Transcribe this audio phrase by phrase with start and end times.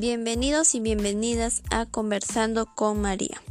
[0.00, 3.42] Bienvenidos y bienvenidas a Conversando con María.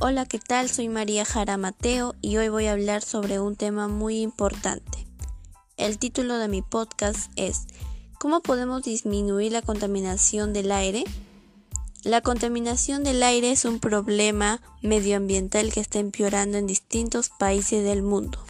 [0.00, 0.68] Hola, ¿qué tal?
[0.68, 5.06] Soy María Jara Mateo y hoy voy a hablar sobre un tema muy importante.
[5.78, 7.62] El título de mi podcast es
[8.20, 11.04] ¿Cómo podemos disminuir la contaminación del aire?
[12.04, 18.02] La contaminación del aire es un problema medioambiental que está empeorando en distintos países del
[18.02, 18.44] mundo.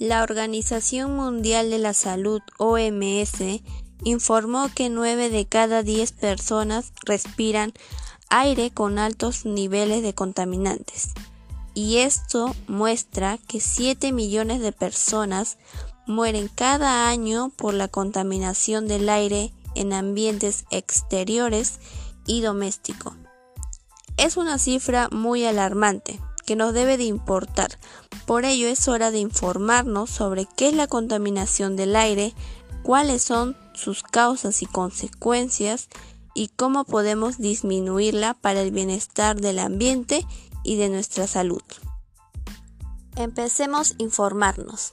[0.00, 3.62] La Organización Mundial de la Salud, OMS,
[4.02, 7.72] informó que 9 de cada 10 personas respiran
[8.28, 11.10] aire con altos niveles de contaminantes.
[11.74, 15.58] Y esto muestra que 7 millones de personas
[16.06, 21.80] mueren cada año por la contaminación del aire en ambientes exteriores
[22.26, 23.14] y domésticos.
[24.16, 27.78] Es una cifra muy alarmante que nos debe de importar.
[28.24, 32.32] Por ello es hora de informarnos sobre qué es la contaminación del aire,
[32.86, 35.88] cuáles son sus causas y consecuencias
[36.34, 40.24] y cómo podemos disminuirla para el bienestar del ambiente
[40.62, 41.62] y de nuestra salud.
[43.16, 44.92] Empecemos a informarnos.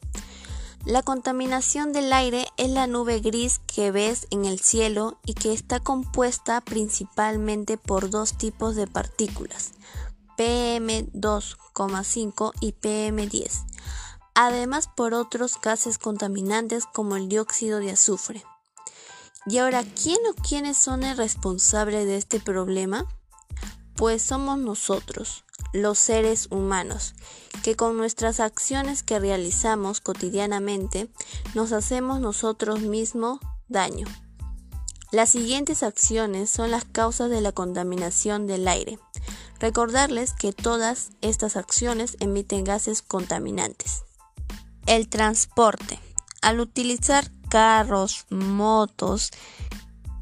[0.85, 5.53] La contaminación del aire es la nube gris que ves en el cielo y que
[5.53, 9.73] está compuesta principalmente por dos tipos de partículas,
[10.35, 13.52] PM2,5 y PM10
[14.35, 18.43] además por otros gases contaminantes como el dióxido de azufre.
[19.45, 23.05] Y ahora, ¿quién o quiénes son el responsable de este problema?
[23.95, 27.13] Pues somos nosotros, los seres humanos,
[27.61, 31.11] que con nuestras acciones que realizamos cotidianamente
[31.53, 34.07] nos hacemos nosotros mismos daño.
[35.11, 38.97] Las siguientes acciones son las causas de la contaminación del aire.
[39.59, 44.03] Recordarles que todas estas acciones emiten gases contaminantes.
[44.85, 45.99] El transporte.
[46.41, 49.31] Al utilizar carros, motos,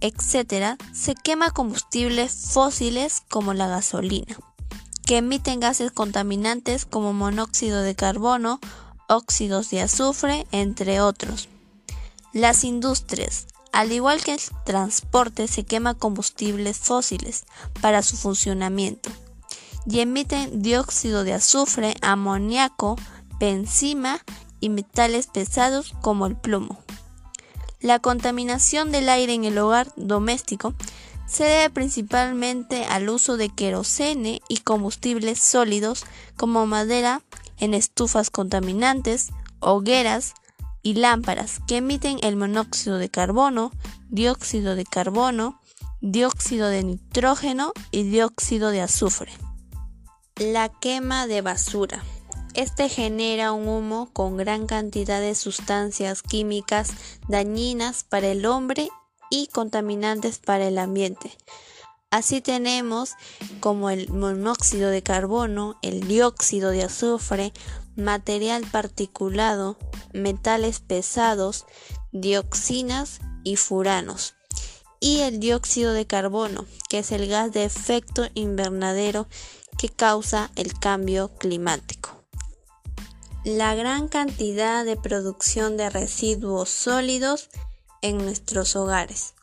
[0.01, 4.35] etc., se quema combustibles fósiles como la gasolina,
[5.05, 8.59] que emiten gases contaminantes como monóxido de carbono,
[9.07, 11.49] óxidos de azufre, entre otros.
[12.33, 13.47] Las industrias.
[13.71, 17.45] Al igual que el transporte, se quema combustibles fósiles
[17.79, 19.09] para su funcionamiento
[19.85, 22.97] y emiten dióxido de azufre, amoníaco,
[23.39, 24.21] benzima
[24.61, 26.79] y metales pesados como el plomo.
[27.81, 30.73] La contaminación del aire en el hogar doméstico
[31.25, 36.05] se debe principalmente al uso de querosene y combustibles sólidos
[36.37, 37.21] como madera
[37.57, 39.29] en estufas contaminantes,
[39.59, 40.33] hogueras
[40.83, 43.71] y lámparas que emiten el monóxido de carbono,
[44.09, 45.59] dióxido de carbono,
[46.01, 49.31] dióxido de nitrógeno y dióxido de azufre.
[50.35, 52.03] La quema de basura.
[52.53, 56.89] Este genera un humo con gran cantidad de sustancias químicas
[57.29, 58.89] dañinas para el hombre
[59.29, 61.31] y contaminantes para el ambiente.
[62.09, 63.13] Así tenemos
[63.61, 67.53] como el monóxido de carbono, el dióxido de azufre,
[67.95, 69.77] material particulado,
[70.11, 71.65] metales pesados,
[72.11, 74.35] dioxinas y furanos.
[74.99, 79.29] Y el dióxido de carbono, que es el gas de efecto invernadero
[79.77, 82.20] que causa el cambio climático
[83.43, 87.49] la gran cantidad de producción de residuos sólidos
[88.03, 89.33] en nuestros hogares.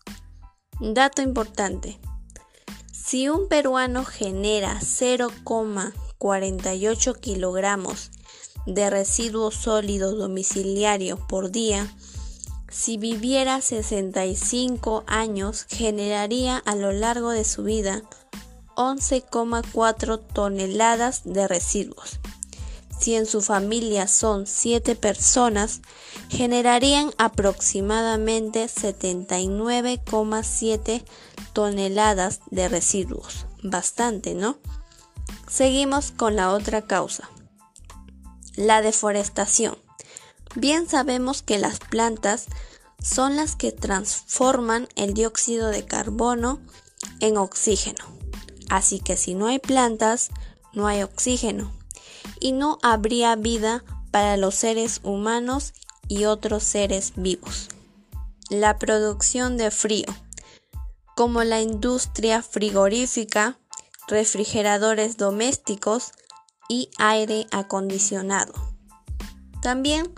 [0.78, 1.98] Dato importante.
[2.92, 8.12] Si un peruano genera 0,48 kilogramos
[8.66, 11.92] de residuos sólidos domiciliarios por día,
[12.70, 18.02] si viviera 65 años generaría a lo largo de su vida
[18.76, 22.20] 11,4 toneladas de residuos
[22.98, 25.80] si en su familia son 7 personas,
[26.28, 31.04] generarían aproximadamente 79,7
[31.52, 33.46] toneladas de residuos.
[33.62, 34.58] Bastante, ¿no?
[35.48, 37.30] Seguimos con la otra causa,
[38.56, 39.78] la deforestación.
[40.54, 42.46] Bien sabemos que las plantas
[43.02, 46.60] son las que transforman el dióxido de carbono
[47.20, 48.04] en oxígeno.
[48.68, 50.30] Así que si no hay plantas,
[50.72, 51.77] no hay oxígeno
[52.40, 55.74] y no habría vida para los seres humanos
[56.08, 57.68] y otros seres vivos.
[58.50, 60.06] La producción de frío,
[61.14, 63.58] como la industria frigorífica,
[64.08, 66.12] refrigeradores domésticos
[66.68, 68.54] y aire acondicionado.
[69.60, 70.14] También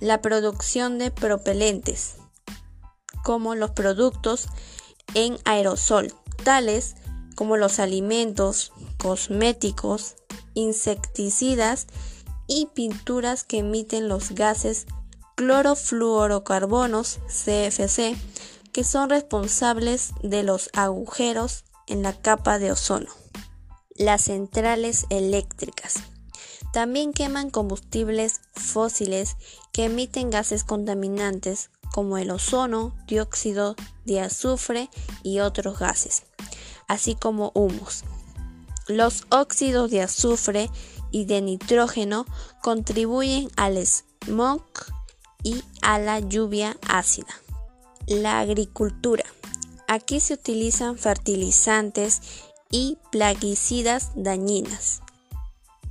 [0.00, 2.16] la producción de propelentes,
[3.22, 4.48] como los productos
[5.14, 6.94] en aerosol, tales
[7.34, 10.16] como los alimentos, cosméticos,
[10.54, 11.86] insecticidas
[12.46, 14.86] y pinturas que emiten los gases
[15.36, 18.16] clorofluorocarbonos CFC,
[18.72, 23.10] que son responsables de los agujeros en la capa de ozono.
[23.96, 25.94] Las centrales eléctricas
[26.72, 29.36] también queman combustibles fósiles
[29.72, 34.90] que emiten gases contaminantes como el ozono, dióxido de azufre
[35.22, 36.24] y otros gases,
[36.88, 38.02] así como humos.
[38.86, 40.70] Los óxidos de azufre
[41.10, 42.26] y de nitrógeno
[42.62, 44.64] contribuyen al smog
[45.42, 47.34] y a la lluvia ácida.
[48.06, 49.24] La agricultura.
[49.86, 52.20] Aquí se utilizan fertilizantes
[52.70, 55.03] y plaguicidas dañinas.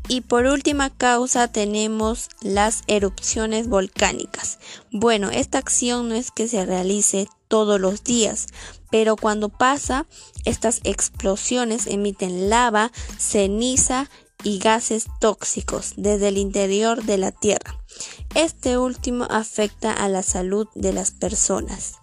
[0.07, 4.59] Y por última causa tenemos las erupciones volcánicas.
[4.91, 8.47] Bueno, esta acción no es que se realice todos los días,
[8.91, 10.05] pero cuando pasa,
[10.43, 14.09] estas explosiones emiten lava, ceniza
[14.43, 17.79] y gases tóxicos desde el interior de la Tierra.
[18.35, 21.95] Este último afecta a la salud de las personas.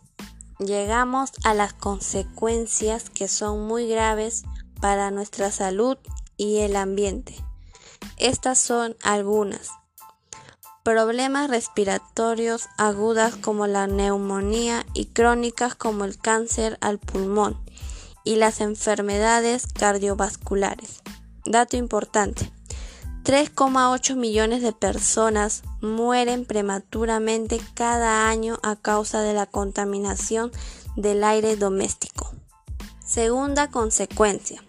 [0.58, 4.44] Llegamos a las consecuencias que son muy graves
[4.80, 5.96] para nuestra salud
[6.36, 7.34] y el ambiente.
[8.16, 9.70] Estas son algunas.
[10.82, 17.58] Problemas respiratorios agudas como la neumonía y crónicas como el cáncer al pulmón
[18.24, 21.02] y las enfermedades cardiovasculares.
[21.44, 22.50] Dato importante.
[23.24, 30.50] 3,8 millones de personas mueren prematuramente cada año a causa de la contaminación
[30.96, 32.32] del aire doméstico.
[33.04, 34.62] Segunda consecuencia.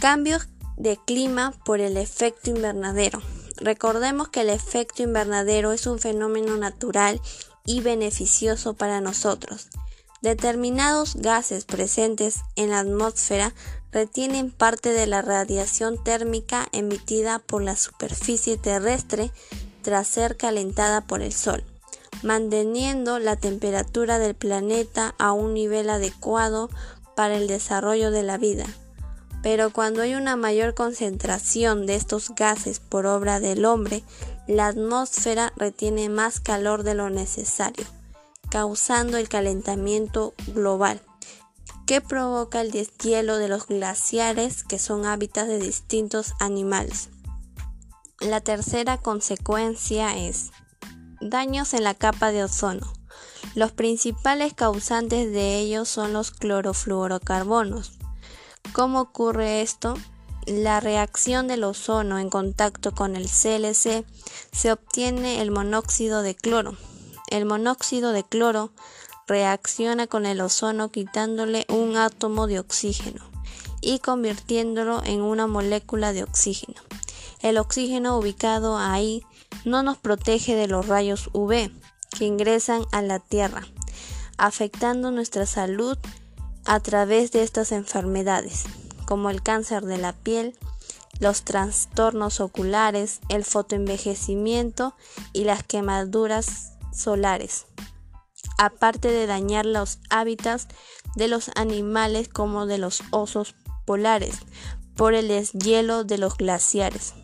[0.00, 3.20] Cambios de clima por el efecto invernadero.
[3.56, 7.20] Recordemos que el efecto invernadero es un fenómeno natural
[7.64, 9.68] y beneficioso para nosotros.
[10.22, 13.52] Determinados gases presentes en la atmósfera
[13.92, 19.30] retienen parte de la radiación térmica emitida por la superficie terrestre
[19.82, 21.62] tras ser calentada por el Sol,
[22.22, 26.70] manteniendo la temperatura del planeta a un nivel adecuado
[27.14, 28.66] para el desarrollo de la vida.
[29.44, 34.02] Pero cuando hay una mayor concentración de estos gases por obra del hombre,
[34.48, 37.84] la atmósfera retiene más calor de lo necesario,
[38.48, 41.02] causando el calentamiento global,
[41.86, 47.10] que provoca el deshielo de los glaciares que son hábitats de distintos animales.
[48.20, 50.52] La tercera consecuencia es
[51.20, 52.90] daños en la capa de ozono.
[53.54, 57.98] Los principales causantes de ellos son los clorofluorocarbonos,
[58.72, 59.94] ¿Cómo ocurre esto?
[60.46, 64.04] La reacción del ozono en contacto con el CLC
[64.52, 66.76] se obtiene el monóxido de cloro.
[67.30, 68.72] El monóxido de cloro
[69.26, 73.24] reacciona con el ozono quitándole un átomo de oxígeno
[73.80, 76.80] y convirtiéndolo en una molécula de oxígeno.
[77.40, 79.22] El oxígeno ubicado ahí
[79.64, 81.70] no nos protege de los rayos UV
[82.16, 83.62] que ingresan a la Tierra,
[84.38, 85.98] afectando nuestra salud
[86.64, 88.64] a través de estas enfermedades,
[89.06, 90.56] como el cáncer de la piel,
[91.20, 94.94] los trastornos oculares, el fotoenvejecimiento
[95.32, 97.66] y las quemaduras solares,
[98.58, 100.68] aparte de dañar los hábitats
[101.14, 104.38] de los animales como de los osos polares
[104.96, 107.14] por el deshielo de los glaciares.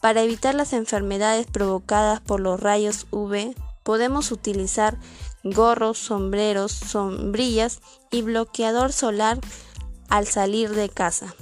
[0.00, 4.98] Para evitar las enfermedades provocadas por los rayos UV, podemos utilizar
[5.44, 7.80] gorros, sombreros, sombrillas
[8.10, 9.38] y bloqueador solar
[10.08, 11.34] al salir de casa.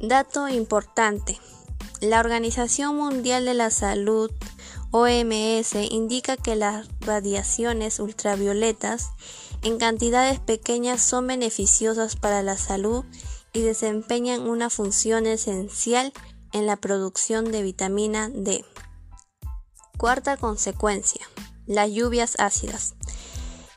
[0.00, 1.38] Dato importante.
[2.00, 4.30] La Organización Mundial de la Salud
[4.90, 9.10] OMS indica que las radiaciones ultravioletas
[9.62, 13.04] en cantidades pequeñas son beneficiosas para la salud
[13.52, 16.12] y desempeñan una función esencial
[16.52, 18.64] en la producción de vitamina D.
[19.98, 21.28] Cuarta consecuencia
[21.68, 22.94] las lluvias ácidas.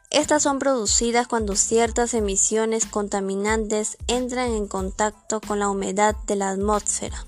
[0.09, 6.49] Estas son producidas cuando ciertas emisiones contaminantes entran en contacto con la humedad de la
[6.49, 7.25] atmósfera.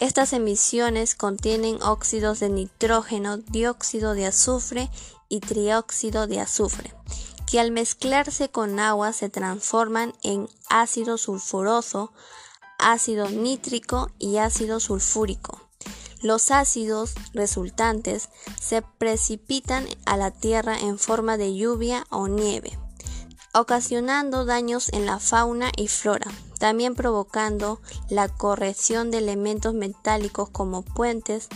[0.00, 4.90] Estas emisiones contienen óxidos de nitrógeno, dióxido de azufre
[5.28, 6.94] y trióxido de azufre,
[7.50, 12.12] que al mezclarse con agua se transforman en ácido sulfuroso,
[12.78, 15.67] ácido nítrico y ácido sulfúrico.
[16.20, 18.28] Los ácidos resultantes
[18.60, 22.76] se precipitan a la Tierra en forma de lluvia o nieve,
[23.54, 30.82] ocasionando daños en la fauna y flora, también provocando la corrección de elementos metálicos como
[30.82, 31.48] puentes,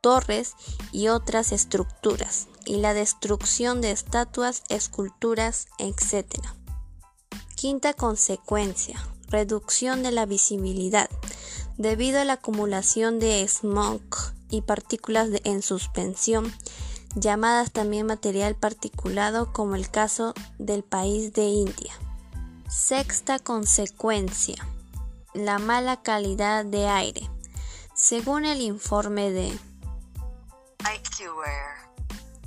[0.00, 0.54] torres
[0.92, 6.26] y otras estructuras, y la destrucción de estatuas, esculturas, etc.
[7.54, 11.10] Quinta consecuencia, reducción de la visibilidad.
[11.78, 14.00] Debido a la acumulación de smog
[14.48, 16.52] y partículas en suspensión,
[17.14, 21.92] llamadas también material particulado como el caso del país de India.
[22.68, 24.56] Sexta consecuencia,
[25.34, 27.28] la mala calidad de aire.
[27.94, 29.58] Según el informe de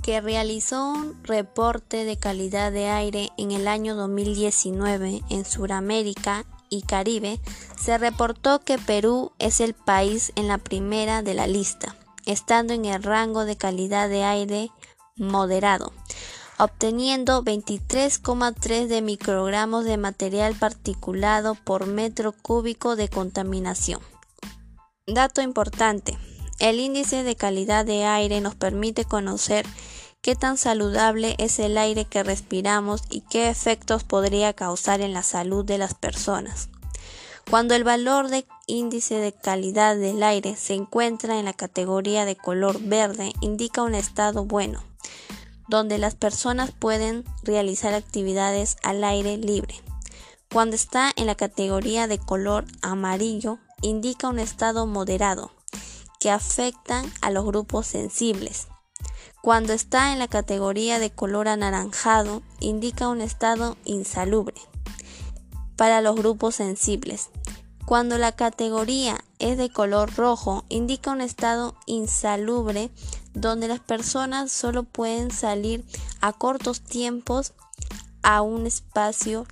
[0.02, 6.82] que realizó un reporte de calidad de aire en el año 2019 en Sudamérica y
[6.82, 7.40] Caribe,
[7.78, 12.86] se reportó que Perú es el país en la primera de la lista, estando en
[12.86, 14.70] el rango de calidad de aire
[15.16, 15.92] moderado,
[16.58, 24.00] obteniendo 23,3 de microgramos de material particulado por metro cúbico de contaminación.
[25.06, 26.16] Dato importante,
[26.60, 29.66] el índice de calidad de aire nos permite conocer
[30.22, 35.22] qué tan saludable es el aire que respiramos y qué efectos podría causar en la
[35.22, 36.68] salud de las personas.
[37.48, 42.36] Cuando el valor de índice de calidad del aire se encuentra en la categoría de
[42.36, 44.84] color verde, indica un estado bueno,
[45.68, 49.74] donde las personas pueden realizar actividades al aire libre.
[50.52, 55.50] Cuando está en la categoría de color amarillo, indica un estado moderado,
[56.20, 58.68] que afectan a los grupos sensibles.
[59.42, 64.60] Cuando está en la categoría de color anaranjado, indica un estado insalubre
[65.76, 67.30] para los grupos sensibles.
[67.86, 72.90] Cuando la categoría es de color rojo, indica un estado insalubre
[73.32, 75.86] donde las personas solo pueden salir
[76.20, 77.54] a cortos tiempos
[78.22, 79.46] a un espacio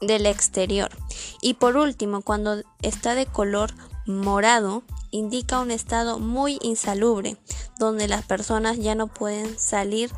[0.00, 0.90] del exterior.
[1.42, 3.74] Y por último, cuando está de color
[4.06, 7.36] morado, indica un estado muy insalubre,
[7.78, 10.10] donde las personas ya no pueden salir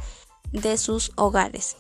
[0.53, 1.77] de sus hogares.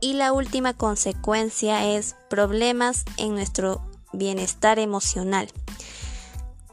[0.00, 5.48] Y la última consecuencia es problemas en nuestro bienestar emocional.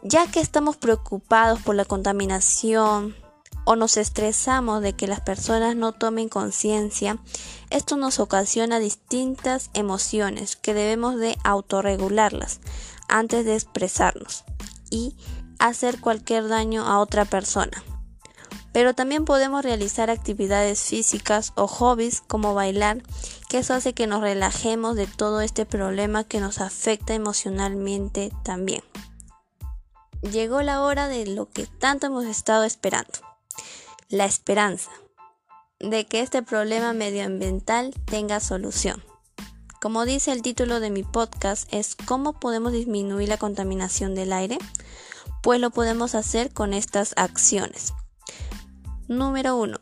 [0.03, 3.15] Ya que estamos preocupados por la contaminación
[3.65, 7.17] o nos estresamos de que las personas no tomen conciencia,
[7.69, 12.61] esto nos ocasiona distintas emociones que debemos de autorregularlas
[13.09, 14.45] antes de expresarnos
[14.89, 15.15] y
[15.59, 17.83] hacer cualquier daño a otra persona.
[18.73, 23.01] Pero también podemos realizar actividades físicas o hobbies como bailar,
[23.49, 28.83] que eso hace que nos relajemos de todo este problema que nos afecta emocionalmente también.
[30.21, 33.19] Llegó la hora de lo que tanto hemos estado esperando,
[34.09, 34.91] la esperanza
[35.79, 39.03] de que este problema medioambiental tenga solución.
[39.79, 44.57] Como dice el título de mi podcast, es cómo podemos disminuir la contaminación del aire,
[45.43, 47.93] pues lo podemos hacer con estas acciones.
[49.07, 49.77] Número 1.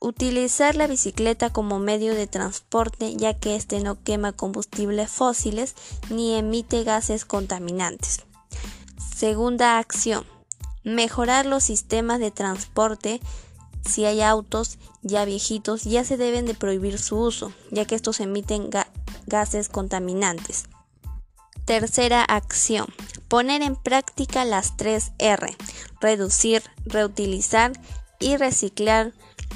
[0.00, 5.76] Utilizar la bicicleta como medio de transporte ya que este no quema combustibles fósiles
[6.10, 8.24] ni emite gases contaminantes.
[9.14, 10.26] Segunda acción.
[10.82, 13.20] Mejorar los sistemas de transporte
[13.88, 18.18] si hay autos ya viejitos, ya se deben de prohibir su uso, ya que estos
[18.18, 18.70] emiten
[19.26, 20.64] gases contaminantes.
[21.64, 22.86] Tercera acción.
[23.28, 25.56] Poner en práctica las tres R.
[26.00, 27.72] Reducir, reutilizar
[28.20, 29.12] y reciclar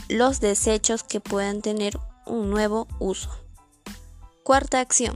[0.08, 3.30] los desechos que puedan tener un nuevo uso.
[4.42, 5.14] Cuarta acción.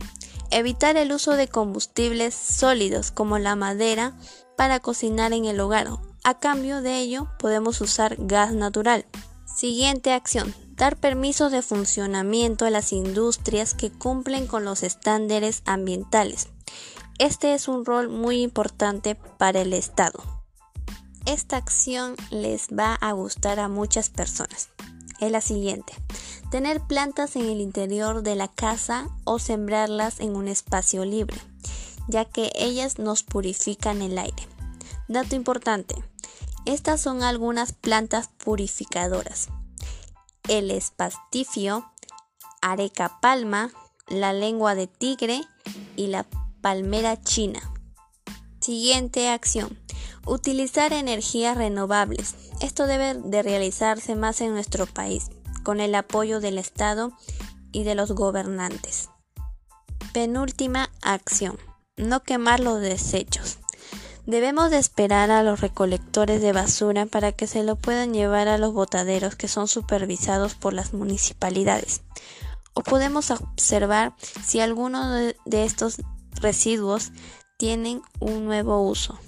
[0.50, 4.16] Evitar el uso de combustibles sólidos como la madera
[4.56, 5.88] para cocinar en el hogar
[6.26, 9.04] a cambio de ello, podemos usar gas natural.
[9.54, 10.52] Siguiente acción.
[10.70, 16.48] Dar permisos de funcionamiento a las industrias que cumplen con los estándares ambientales.
[17.20, 20.24] Este es un rol muy importante para el Estado.
[21.24, 24.70] Esta acción les va a gustar a muchas personas.
[25.20, 25.92] Es la siguiente.
[26.50, 31.40] Tener plantas en el interior de la casa o sembrarlas en un espacio libre,
[32.08, 34.48] ya que ellas nos purifican el aire.
[35.06, 35.94] Dato importante.
[36.66, 39.48] Estas son algunas plantas purificadoras.
[40.48, 41.90] El espastifio,
[42.62, 43.70] areca palma,
[44.08, 45.42] la lengua de tigre
[45.96, 46.26] y la
[46.62, 47.60] palmera china.
[48.60, 49.78] Siguiente acción.
[50.26, 52.34] Utilizar energías renovables.
[52.60, 55.26] Esto debe de realizarse más en nuestro país,
[55.62, 57.12] con el apoyo del Estado
[57.72, 59.10] y de los gobernantes.
[60.14, 61.58] Penúltima acción.
[61.96, 63.58] No quemar los desechos.
[64.26, 68.56] Debemos de esperar a los recolectores de basura para que se lo puedan llevar a
[68.56, 72.00] los botaderos que son supervisados por las municipalidades.
[72.72, 76.00] O podemos observar si alguno de estos
[76.40, 77.12] residuos
[77.58, 79.18] tienen un nuevo uso.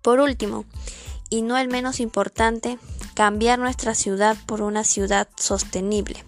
[0.00, 0.64] Por último,
[1.28, 2.78] y no el menos importante,
[3.14, 6.24] cambiar nuestra ciudad por una ciudad sostenible,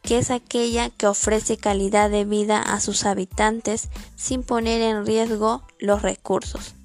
[0.00, 5.62] que es aquella que ofrece calidad de vida a sus habitantes sin poner en riesgo
[5.78, 6.77] los recursos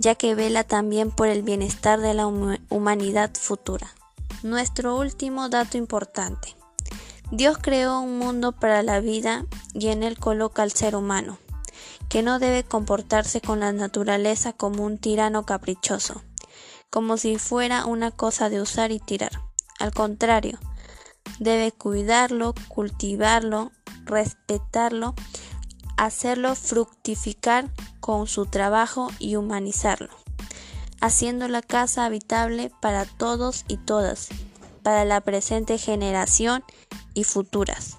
[0.00, 3.94] ya que vela también por el bienestar de la humanidad futura.
[4.42, 6.56] Nuestro último dato importante.
[7.30, 11.38] Dios creó un mundo para la vida y en él coloca al ser humano,
[12.08, 16.22] que no debe comportarse con la naturaleza como un tirano caprichoso,
[16.88, 19.42] como si fuera una cosa de usar y tirar.
[19.78, 20.58] Al contrario,
[21.38, 23.70] debe cuidarlo, cultivarlo,
[24.06, 25.14] respetarlo,
[26.00, 27.68] hacerlo fructificar
[28.00, 30.08] con su trabajo y humanizarlo,
[31.02, 34.28] haciendo la casa habitable para todos y todas,
[34.82, 36.64] para la presente generación
[37.12, 37.98] y futuras.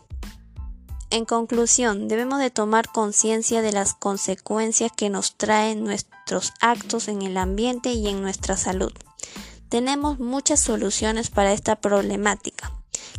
[1.11, 7.21] En conclusión, debemos de tomar conciencia de las consecuencias que nos traen nuestros actos en
[7.21, 8.93] el ambiente y en nuestra salud.
[9.69, 12.71] Tenemos muchas soluciones para esta problemática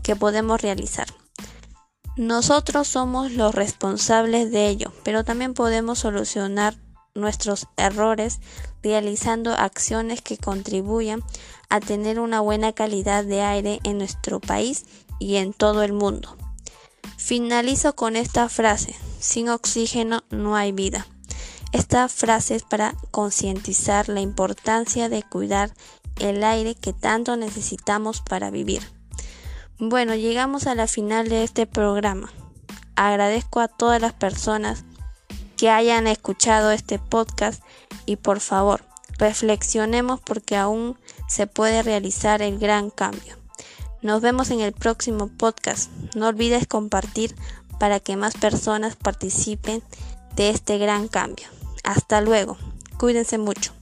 [0.02, 1.06] que podemos realizar.
[2.16, 6.76] Nosotros somos los responsables de ello, pero también podemos solucionar
[7.14, 8.40] nuestros errores
[8.82, 11.22] realizando acciones que contribuyan
[11.70, 14.84] a tener una buena calidad de aire en nuestro país
[15.18, 16.36] y en todo el mundo.
[17.16, 21.06] Finalizo con esta frase, sin oxígeno no hay vida.
[21.72, 25.72] Esta frase es para concientizar la importancia de cuidar
[26.18, 28.82] el aire que tanto necesitamos para vivir.
[29.84, 32.30] Bueno, llegamos a la final de este programa.
[32.94, 34.84] Agradezco a todas las personas
[35.56, 37.64] que hayan escuchado este podcast
[38.06, 38.84] y por favor,
[39.18, 40.96] reflexionemos porque aún
[41.26, 43.36] se puede realizar el gran cambio.
[44.02, 45.90] Nos vemos en el próximo podcast.
[46.14, 47.34] No olvides compartir
[47.80, 49.82] para que más personas participen
[50.36, 51.48] de este gran cambio.
[51.82, 52.56] Hasta luego.
[52.98, 53.72] Cuídense mucho.